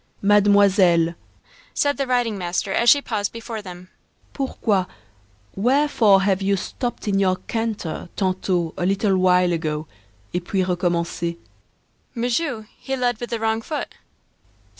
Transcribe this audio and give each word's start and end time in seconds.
"Mademoiselle," 0.23 1.13
said 1.75 1.95
the 1.97 2.07
riding 2.07 2.35
master, 2.35 2.73
as 2.73 2.89
she 2.89 3.03
paused 3.03 3.31
before 3.31 3.61
them, 3.61 3.87
"pourquoi, 4.33 4.85
wherefore 5.55 6.23
have 6.23 6.41
you 6.41 6.57
stopped 6.57 7.07
in 7.07 7.19
your 7.19 7.35
canter 7.47 8.09
tantôt 8.17 8.73
a 8.79 8.85
little 8.87 9.15
while 9.15 9.53
ago 9.53 9.85
et 10.33 10.43
puis 10.43 10.63
recommencé?" 10.65 11.37
"Monsieur, 12.15 12.67
he 12.79 12.95
led 12.95 13.19
with 13.19 13.29
the 13.29 13.39
wrong 13.39 13.61
foot." 13.61 13.93